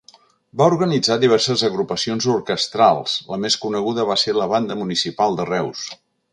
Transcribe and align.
Va 0.61 0.67
organitzar 0.69 1.17
diverses 1.23 1.63
agrupacions 1.69 2.27
orquestrals, 2.37 3.15
la 3.35 3.41
més 3.45 3.61
coneguda 3.67 4.09
va 4.13 4.19
ser 4.25 4.37
la 4.41 4.51
Banda 4.57 4.83
Municipal 4.85 5.41
de 5.43 5.51
Reus. 5.55 5.89